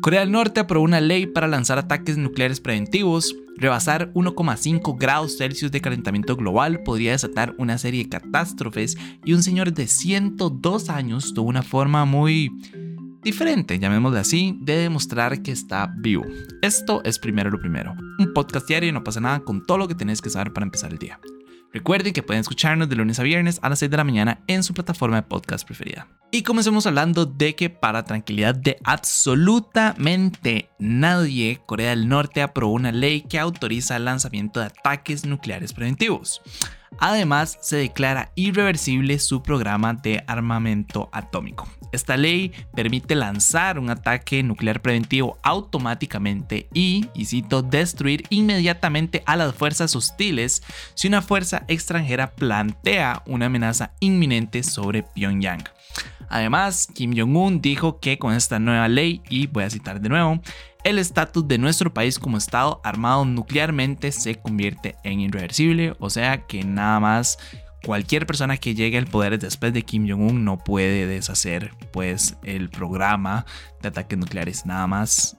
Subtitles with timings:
[0.00, 3.34] Corea del Norte aprobó una ley para lanzar ataques nucleares preventivos.
[3.56, 9.42] Rebasar 1,5 grados Celsius de calentamiento global podría desatar una serie de catástrofes y un
[9.42, 12.52] señor de 102 años tuvo una forma muy
[13.22, 16.24] diferente, llamémosle así, de demostrar que está vivo.
[16.62, 17.94] Esto es primero lo primero.
[18.20, 20.64] Un podcast diario y no pasa nada con todo lo que tenés que saber para
[20.64, 21.18] empezar el día.
[21.72, 24.62] Recuerden que pueden escucharnos de lunes a viernes a las 6 de la mañana en
[24.62, 26.08] su plataforma de podcast preferida.
[26.30, 32.92] Y comencemos hablando de que para tranquilidad de absolutamente nadie, Corea del Norte aprobó una
[32.92, 36.42] ley que autoriza el lanzamiento de ataques nucleares preventivos.
[36.98, 41.68] Además, se declara irreversible su programa de armamento atómico.
[41.92, 49.36] Esta ley permite lanzar un ataque nuclear preventivo automáticamente y, y cito, destruir inmediatamente a
[49.36, 50.62] las fuerzas hostiles
[50.94, 55.64] si una fuerza extranjera plantea una amenaza inminente sobre Pyongyang.
[56.28, 60.40] Además, Kim Jong-un dijo que con esta nueva ley, y voy a citar de nuevo,
[60.84, 66.46] el estatus de nuestro país como Estado armado nuclearmente se convierte en irreversible, o sea
[66.46, 67.38] que nada más
[67.84, 72.70] cualquier persona que llegue al poder después de Kim Jong-un no puede deshacer pues el
[72.70, 73.46] programa
[73.82, 75.36] de ataques nucleares, nada más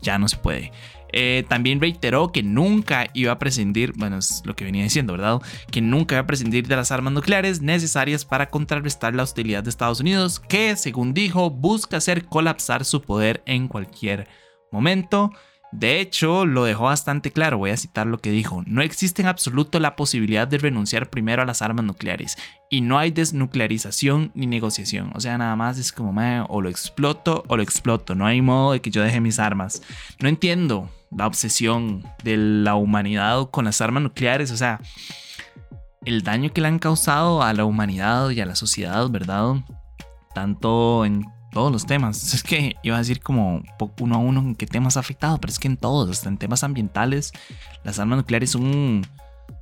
[0.00, 0.72] ya no se puede.
[1.12, 5.40] Eh, también reiteró que nunca iba a prescindir, bueno, es lo que venía diciendo, ¿verdad?
[5.70, 9.70] Que nunca iba a prescindir de las armas nucleares necesarias para contrarrestar la hostilidad de
[9.70, 14.28] Estados Unidos, que, según dijo, busca hacer colapsar su poder en cualquier
[14.70, 15.32] momento.
[15.72, 19.28] De hecho, lo dejó bastante claro, voy a citar lo que dijo, no existe en
[19.28, 22.36] absoluto la posibilidad de renunciar primero a las armas nucleares
[22.68, 26.12] y no hay desnuclearización ni negociación, o sea, nada más es como,
[26.48, 29.82] o lo exploto o lo exploto, no hay modo de que yo deje mis armas.
[30.18, 34.80] No entiendo la obsesión de la humanidad con las armas nucleares, o sea,
[36.04, 39.54] el daño que le han causado a la humanidad y a la sociedad, ¿verdad?
[40.34, 42.34] Tanto en todos los temas.
[42.34, 43.62] Es que iba a decir como
[43.98, 46.38] uno a uno en qué temas ha afectado, pero es que en todos, hasta en
[46.38, 47.32] temas ambientales,
[47.84, 49.06] las armas nucleares son,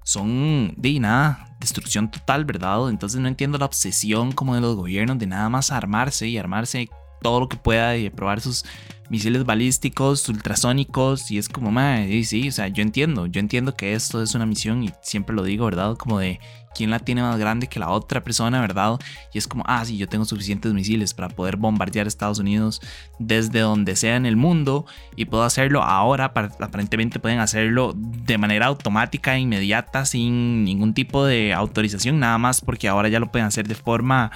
[0.05, 2.89] son de nada, destrucción total, ¿verdad?
[2.89, 6.89] Entonces no entiendo la obsesión como de los gobiernos de nada más armarse y armarse
[7.23, 8.65] todo lo que pueda y probar sus
[9.11, 13.95] misiles balísticos, ultrasónicos, y es como, madre, sí, o sea, yo entiendo, yo entiendo que
[13.95, 15.97] esto es una misión y siempre lo digo, ¿verdad?
[15.97, 16.41] Como de
[16.75, 18.99] quién la tiene más grande que la otra persona, ¿verdad?
[19.33, 22.81] Y es como, ah, sí, yo tengo suficientes misiles para poder bombardear Estados Unidos
[23.19, 24.87] desde donde sea en el mundo
[25.17, 31.55] y puedo hacerlo ahora, aparentemente pueden hacerlo de manera automática, inmediata, sin ningún tipo de
[31.55, 34.31] autorización, nada más porque ahora ya lo pueden hacer de forma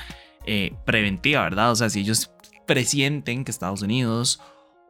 [0.46, 1.70] eh, preventiva, ¿verdad?
[1.70, 2.32] O sea, si ellos
[2.72, 4.40] presienten que Estados Unidos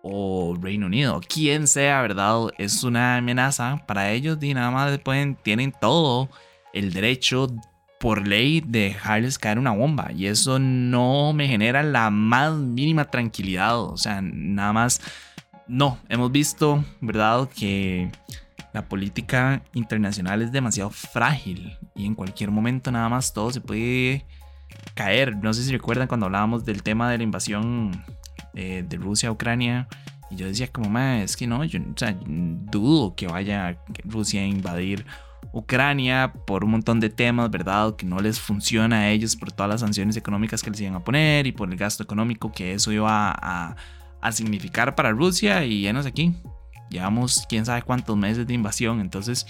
[0.03, 2.49] o Reino Unido, quien sea, ¿verdad?
[2.57, 5.01] Es una amenaza para ellos y nada más
[5.43, 6.29] tienen todo
[6.73, 7.49] el derecho
[7.99, 13.07] por ley de dejarles caer una bomba y eso no me genera la más mínima
[13.07, 15.01] tranquilidad, o sea, nada más,
[15.67, 17.49] no, hemos visto, ¿verdad?
[17.49, 18.13] Que
[18.73, 24.25] la política internacional es demasiado frágil y en cualquier momento nada más todo se puede
[24.95, 25.37] caer.
[25.37, 28.05] No sé si recuerdan cuando hablábamos del tema de la invasión
[28.55, 29.89] eh, de Rusia a Ucrania.
[30.31, 31.79] Y yo decía como, es que no, yo
[32.71, 35.05] dudo que vaya Rusia a invadir
[35.53, 37.97] Ucrania por un montón de temas, ¿verdad?
[37.97, 41.05] Que no les funciona a ellos por todas las sanciones económicas que les iban a
[41.05, 43.77] poner y por el gasto económico que eso iba a,
[44.23, 45.65] a significar para Rusia.
[45.65, 46.35] Y ya no aquí.
[46.89, 49.01] Llevamos quién sabe cuántos meses de invasión.
[49.01, 49.47] Entonces,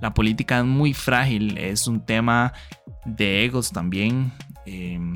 [0.00, 1.58] la política es muy frágil.
[1.58, 2.54] Es un tema
[3.04, 4.32] de egos también.
[4.66, 5.14] Em,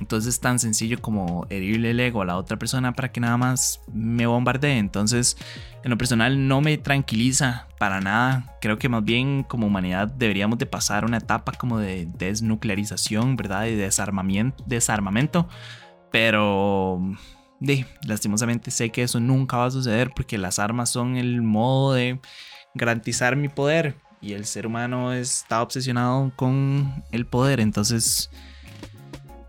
[0.00, 3.36] entonces es tan sencillo como herirle el ego a la otra persona para que nada
[3.36, 4.78] más me bombardee.
[4.78, 5.36] Entonces,
[5.82, 8.56] en lo personal no me tranquiliza para nada.
[8.60, 13.66] Creo que más bien como humanidad deberíamos de pasar una etapa como de desnuclearización, ¿verdad?
[13.66, 15.48] Y desarmamiento, desarmamento.
[16.12, 17.00] Pero,
[17.60, 21.94] de, lastimosamente sé que eso nunca va a suceder porque las armas son el modo
[21.94, 22.20] de
[22.74, 23.96] garantizar mi poder.
[24.20, 27.60] Y el ser humano está obsesionado con el poder.
[27.60, 28.30] Entonces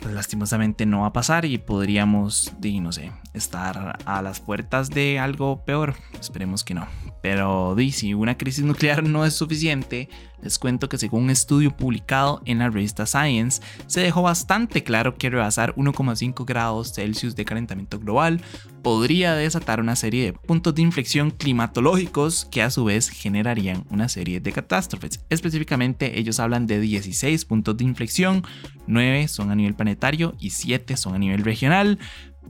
[0.00, 5.18] pues lastimosamente no va a pasar y podríamos, no sé, estar a las puertas de
[5.18, 5.94] algo peor.
[6.18, 6.86] Esperemos que no.
[7.22, 10.08] Pero si una crisis nuclear no es suficiente,
[10.42, 15.16] les cuento que según un estudio publicado en la revista Science, se dejó bastante claro
[15.16, 18.40] que rebasar 1,5 grados Celsius de calentamiento global
[18.82, 24.08] podría desatar una serie de puntos de inflexión climatológicos que a su vez generarían una
[24.08, 25.20] serie de catástrofes.
[25.28, 28.42] Específicamente ellos hablan de 16 puntos de inflexión,
[28.86, 29.89] 9 son a nivel planetario
[30.38, 31.98] y 7 son a nivel regional,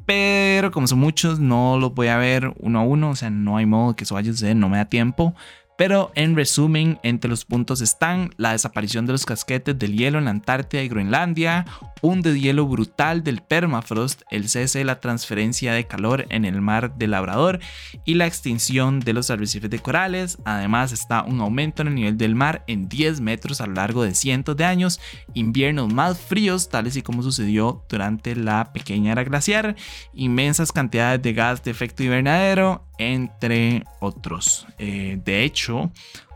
[0.07, 3.57] pero como son muchos, no los voy a ver uno a uno, o sea, no
[3.57, 5.35] hay modo que eso vaya a suceder, no me da tiempo.
[5.81, 10.27] Pero en resumen, entre los puntos están la desaparición de los casquetes del hielo en
[10.27, 11.65] la Antártida y Groenlandia,
[12.03, 16.99] un deshielo brutal del permafrost, el cese de la transferencia de calor en el mar
[16.99, 17.61] de Labrador
[18.05, 20.37] y la extinción de los arrecifes de corales.
[20.45, 24.03] Además está un aumento en el nivel del mar en 10 metros a lo largo
[24.03, 25.01] de cientos de años,
[25.33, 29.77] inviernos más fríos, tales y como sucedió durante la pequeña era glaciar,
[30.13, 34.67] inmensas cantidades de gas de efecto invernadero, entre otros.
[34.79, 35.70] Eh, de hecho,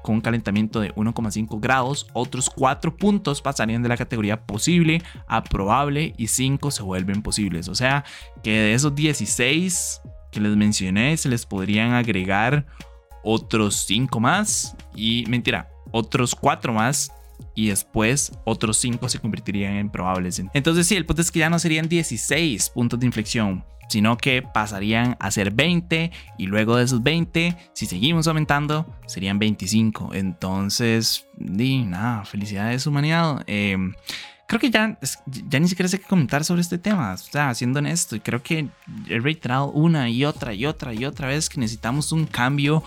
[0.02, 5.42] con un calentamiento de 1,5 grados, otros 4 puntos pasarían de la categoría posible a
[5.42, 7.68] probable y 5 se vuelven posibles.
[7.68, 8.04] O sea
[8.42, 12.66] que de esos 16 que les mencioné se les podrían agregar
[13.22, 17.10] otros 5 más y mentira, otros 4 más
[17.54, 20.42] y después otros 5 se convertirían en probables.
[20.52, 24.42] Entonces sí, el punto es que ya no serían 16 puntos de inflexión, sino que
[24.42, 30.14] pasarían a ser 20 y luego de esos 20, si seguimos aumentando, serían 25.
[30.14, 33.44] Entonces, di, nada, felicidades humanidad.
[33.46, 33.94] Em,
[34.48, 34.98] creo que ya,
[35.48, 38.42] ya ni siquiera sé qué comentar sobre este tema, o sea, siendo honesto, y creo
[38.42, 38.66] que
[39.08, 42.82] he reiterado una y otra y otra y otra vez que necesitamos un cambio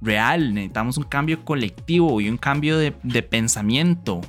[0.00, 4.20] real, necesitamos un cambio colectivo y un cambio de, de pensamiento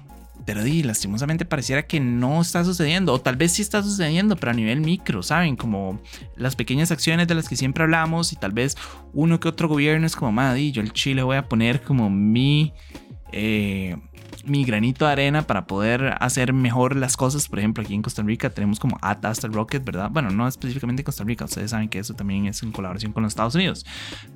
[0.46, 4.52] pero di, lastimosamente pareciera que no está sucediendo, o tal vez sí está sucediendo, pero
[4.52, 5.56] a nivel micro, ¿saben?
[5.56, 6.02] Como
[6.36, 8.76] las pequeñas acciones de las que siempre hablamos y tal vez
[9.14, 12.74] uno que otro gobierno es como, madre, yo el Chile voy a poner como mi
[13.34, 13.98] eh,
[14.46, 17.48] mi granito de arena para poder hacer mejor las cosas.
[17.48, 20.10] Por ejemplo, aquí en Costa Rica tenemos como Atasta Rocket, ¿verdad?
[20.12, 23.24] Bueno, no específicamente en Costa Rica, ustedes saben que eso también es en colaboración con
[23.24, 23.86] los Estados Unidos.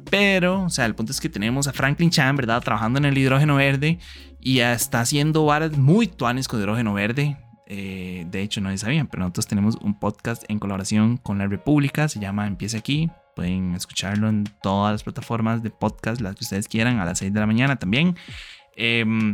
[0.10, 2.62] Pero, o sea, el punto es que tenemos a Franklin Chan, ¿verdad?
[2.62, 4.00] Trabajando en el hidrógeno verde
[4.40, 7.38] y está haciendo varas muy tuanes con hidrógeno verde.
[7.70, 12.08] Eh, de hecho, no sabían, pero nosotros tenemos un podcast en colaboración con la República,
[12.08, 13.10] se llama Empieza aquí.
[13.36, 17.34] Pueden escucharlo en todas las plataformas de podcast, las que ustedes quieran, a las 6
[17.34, 18.16] de la mañana también.
[18.78, 19.34] Em,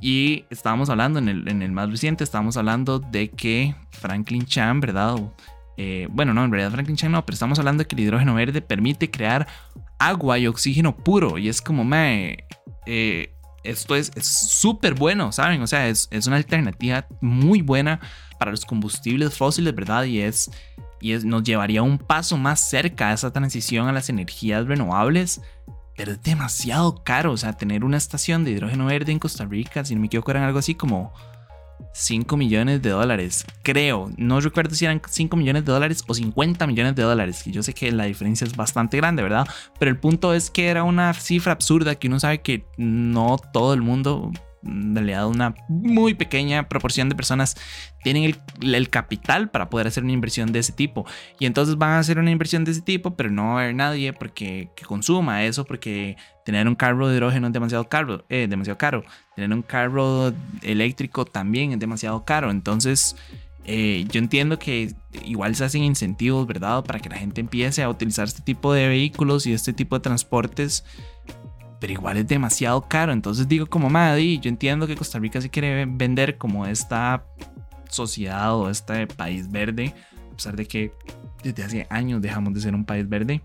[0.00, 5.16] y estábamos hablando en el, más reciente, estábamos hablando de que Franklin Chan, ¿verdad?
[5.76, 8.60] Eh, bueno, no, en realidad Franklin Chan no, pero estamos hablando que el hidrógeno verde
[8.60, 9.48] permite crear
[9.98, 11.38] agua y oxígeno puro.
[11.38, 12.44] Y es como, me,
[12.86, 13.34] eh,
[13.64, 15.62] esto es súper bueno, ¿saben?
[15.62, 18.00] O sea, es, es, una alternativa muy buena
[18.38, 20.04] para los combustibles fósiles, ¿verdad?
[20.04, 20.50] Y es,
[21.00, 25.40] y es, nos llevaría un paso más cerca a esa transición a las energías renovables
[25.96, 27.32] pero es demasiado caro.
[27.32, 30.30] O sea, tener una estación de hidrógeno verde en Costa Rica, si no me equivoco,
[30.30, 31.12] eran algo así como
[31.92, 33.44] 5 millones de dólares.
[33.62, 37.42] Creo, no recuerdo si eran 5 millones de dólares o 50 millones de dólares.
[37.46, 39.46] Yo sé que la diferencia es bastante grande, ¿verdad?
[39.78, 43.74] Pero el punto es que era una cifra absurda que uno sabe que no todo
[43.74, 44.32] el mundo
[44.64, 47.56] en realidad una muy pequeña proporción de personas
[48.02, 51.06] tienen el, capital para poder hacer una inversión de ese tipo.
[51.38, 53.74] Y entonces van a hacer una inversión de ese tipo, pero no va a haber
[53.74, 58.46] nadie porque, que consuma eso, porque tener un carro de hidrógeno es demasiado caro, eh,
[58.48, 59.04] demasiado caro.
[59.36, 60.32] Tener un carro
[60.62, 62.50] eléctrico también es demasiado caro.
[62.50, 63.16] Entonces...
[63.64, 64.92] Eh, yo entiendo que
[65.24, 66.82] igual se hacen incentivos, ¿verdad?
[66.84, 70.02] Para que la gente empiece a utilizar este tipo de vehículos y este tipo de
[70.02, 70.84] transportes
[71.82, 73.12] pero igual es demasiado caro.
[73.12, 77.26] Entonces digo como Maddy, yo entiendo que Costa Rica se quiere vender como esta
[77.88, 79.92] sociedad o este país verde,
[80.30, 80.92] a pesar de que
[81.42, 83.42] desde hace años dejamos de ser un país verde,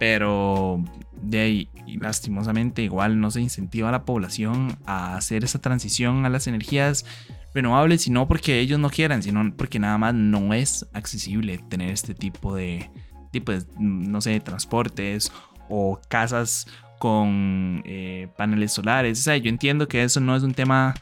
[0.00, 0.82] pero
[1.22, 1.68] de ahí,
[2.00, 7.06] lastimosamente, igual no se incentiva a la población a hacer esa transición a las energías
[7.54, 12.16] renovables, sino porque ellos no quieran, sino porque nada más no es accesible tener este
[12.16, 12.90] tipo de,
[13.30, 15.30] tipo no sé, transportes
[15.68, 16.66] o casas
[17.02, 19.18] con eh, paneles solares.
[19.18, 20.94] O sea, yo entiendo que eso no es un tema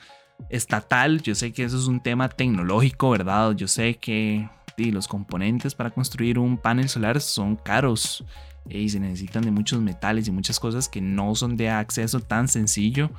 [0.48, 3.52] estatal, yo sé que eso es un tema tecnológico, ¿verdad?
[3.52, 8.24] Yo sé que los componentes para construir un panel solar son caros
[8.66, 12.48] y se necesitan de muchos metales y muchas cosas que no son de acceso tan
[12.48, 13.10] sencillo.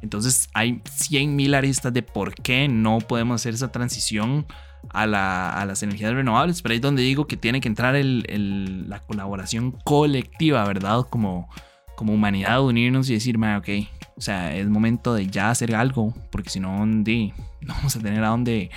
[0.00, 4.46] Entonces hay 100 mil aristas de por qué no podemos hacer esa transición
[4.90, 9.72] a, las energías renovables, pero ahí es donde digo que tiene que entrar la colaboración
[9.82, 11.00] colectiva, ¿verdad?
[11.10, 11.48] Como,
[11.98, 13.68] como humanidad unirnos y decir, ok,
[14.16, 17.04] o sea, es momento de ya hacer algo, porque si no, no
[17.66, 18.70] vamos a tener a dónde,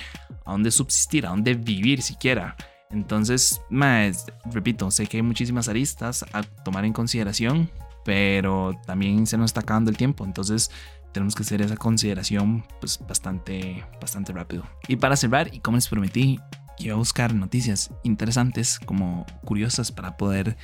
[0.43, 2.55] a dónde subsistir, a dónde vivir siquiera.
[2.89, 7.69] Entonces, más, repito, sé que hay muchísimas aristas a tomar en consideración,
[8.03, 10.71] pero también se nos está acabando el tiempo, entonces
[11.11, 14.63] tenemos que hacer esa consideración pues bastante, bastante rápido.
[14.87, 16.39] Y para cerrar, y como les prometí,
[16.85, 20.57] iba a buscar noticias interesantes como curiosas para poder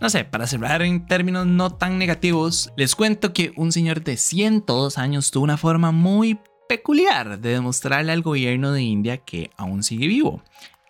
[0.00, 4.16] no sé, para cerrar en términos no tan negativos, les cuento que un señor de
[4.16, 9.84] 102 años tuvo una forma muy peculiar de demostrarle al gobierno de India que aún
[9.84, 10.42] sigue vivo.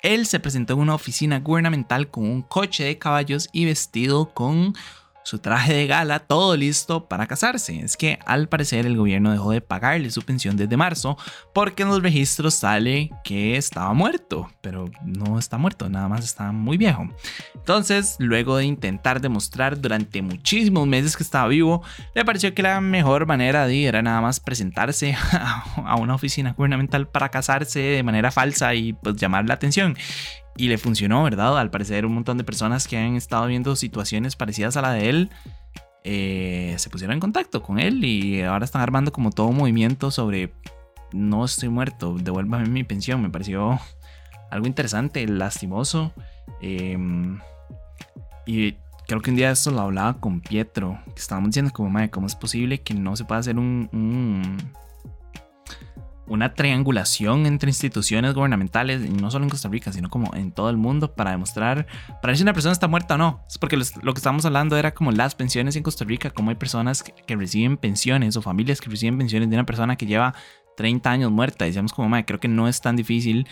[0.02, 4.74] Él se presentó en una oficina gubernamental con un coche de caballos y vestido con
[5.24, 7.80] su traje de gala, todo listo para casarse.
[7.80, 11.16] Es que al parecer el gobierno dejó de pagarle su pensión desde marzo
[11.52, 16.52] porque en los registros sale que estaba muerto, pero no está muerto, nada más está
[16.52, 17.08] muy viejo.
[17.54, 21.82] Entonces, luego de intentar demostrar durante muchísimos meses que estaba vivo,
[22.14, 26.54] le pareció que la mejor manera de ir era nada más presentarse a una oficina
[26.56, 29.96] gubernamental para casarse de manera falsa y pues llamar la atención
[30.56, 31.58] y le funcionó, ¿verdad?
[31.58, 35.08] Al parecer un montón de personas que han estado viendo situaciones parecidas a la de
[35.08, 35.30] él
[36.04, 40.10] eh, se pusieron en contacto con él y ahora están armando como todo un movimiento
[40.10, 40.52] sobre
[41.12, 43.22] no estoy muerto, devuélvame mi pensión.
[43.22, 43.78] Me pareció
[44.50, 46.12] algo interesante, lastimoso.
[46.60, 47.38] Em,
[48.46, 48.72] y
[49.06, 52.26] creo que un día esto lo hablaba con Pietro, que estábamos diciendo como, madre, ¿cómo
[52.26, 54.58] es posible que no se pueda hacer un
[56.26, 60.76] una triangulación entre instituciones gubernamentales, no solo en Costa Rica, sino como en todo el
[60.76, 61.86] mundo, para demostrar,
[62.20, 63.44] para ver si una persona está muerta o no.
[63.48, 66.56] Es porque lo que estábamos hablando era como las pensiones en Costa Rica, como hay
[66.56, 70.34] personas que, reciben pensiones o familias que reciben pensiones de una persona que lleva
[70.76, 71.64] 30 años muerta.
[71.64, 73.46] Decíamos como, madre, creo que no es tan difícil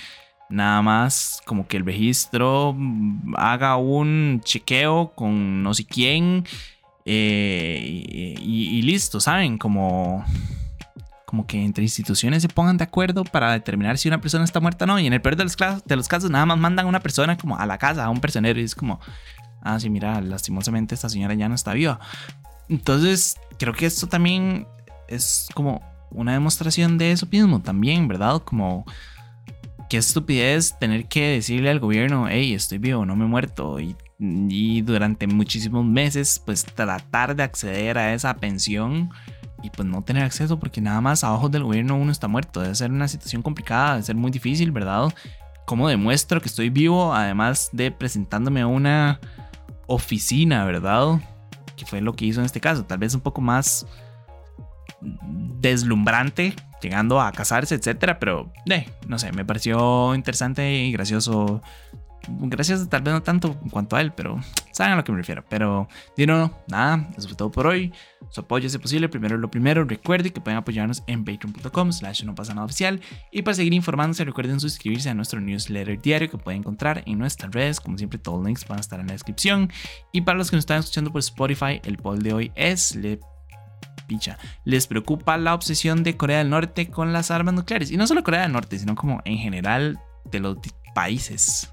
[0.48, 2.76] nada más como que el registro
[3.36, 6.44] haga un chequeo con no sé quién
[7.04, 9.58] eh, y listo, ¿saben?
[9.58, 10.24] Como
[11.30, 14.84] como que entre instituciones se pongan de acuerdo para determinar si una persona está muerta
[14.84, 14.98] o no.
[14.98, 17.38] Y en el peor de los, de los casos, nada más mandan a una persona
[17.38, 18.98] como a la casa, a un personero, y es como,
[19.62, 22.00] ah, sí, mira, lastimosamente esta señora ya no está viva.
[22.68, 24.66] Entonces, creo que esto también
[25.06, 28.42] es como una demostración de eso mismo también, ¿verdad?
[28.42, 28.84] Como
[29.88, 33.78] qué estupidez tener que decirle al gobierno, hey, estoy vivo, no me he muerto.
[33.78, 39.10] Y, y durante muchísimos meses, pues tratar de acceder a esa pensión
[39.62, 42.60] y pues no tener acceso porque nada más a ojos del gobierno uno está muerto.
[42.60, 45.12] Debe ser una situación complicada, debe ser muy difícil, ¿verdad?
[45.66, 47.14] ¿Cómo demuestro que estoy vivo?
[47.14, 49.20] Además de presentándome a una
[49.86, 51.20] oficina, ¿verdad?
[51.76, 52.84] Que fue lo que hizo en este caso.
[52.84, 53.86] Tal vez un poco más
[55.00, 61.62] deslumbrante, llegando a casarse, etcétera, pero eh, no sé, me pareció interesante y gracioso
[62.28, 64.38] gracias tal vez no tanto en cuanto a él, pero
[64.80, 65.44] saben a lo que me refiero.
[65.50, 67.92] Pero, di no, nada, eso fue todo por hoy.
[68.30, 69.84] Su apoyo es posible, primero lo primero.
[69.84, 72.98] Recuerden que pueden apoyarnos en patreon.com slash no pasa nada oficial.
[73.30, 77.52] Y para seguir informándose, recuerden suscribirse a nuestro newsletter diario que pueden encontrar en nuestras
[77.52, 77.78] redes.
[77.78, 79.70] Como siempre, todos los links van a estar en la descripción.
[80.12, 82.96] Y para los que nos están escuchando por Spotify, el poll de hoy es...
[82.96, 83.20] Le
[84.06, 84.38] picha.
[84.64, 87.90] Les preocupa la obsesión de Corea del Norte con las armas nucleares.
[87.90, 90.56] Y no solo Corea del Norte, sino como en general de los
[90.94, 91.70] países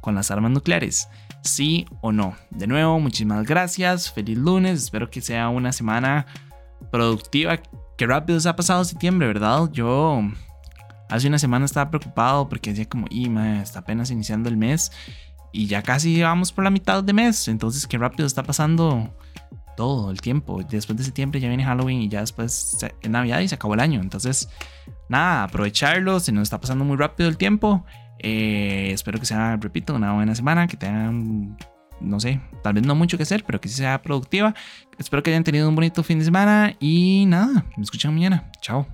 [0.00, 1.08] con las armas nucleares.
[1.48, 2.36] ¿Sí o no?
[2.50, 4.12] De nuevo, muchísimas gracias.
[4.12, 4.82] Feliz lunes.
[4.84, 6.26] Espero que sea una semana
[6.92, 7.58] productiva.
[7.96, 9.70] Qué rápido se ha pasado septiembre, ¿verdad?
[9.72, 10.20] Yo
[11.08, 14.92] hace una semana estaba preocupado porque decía como, y está apenas iniciando el mes
[15.50, 17.48] y ya casi vamos por la mitad de mes.
[17.48, 19.16] Entonces, qué rápido está pasando
[19.74, 20.62] todo el tiempo.
[20.62, 23.80] Después de septiembre ya viene Halloween y ya después es Navidad y se acabó el
[23.80, 24.02] año.
[24.02, 24.50] Entonces,
[25.08, 26.20] nada, aprovecharlo.
[26.20, 27.86] Se nos está pasando muy rápido el tiempo.
[28.18, 31.56] Eh, espero que sea, repito, una buena semana, que tengan,
[32.00, 34.54] no sé, tal vez no mucho que hacer, pero que sea productiva.
[34.98, 38.50] Espero que hayan tenido un bonito fin de semana y nada, me escuchan mañana.
[38.60, 38.86] Chao.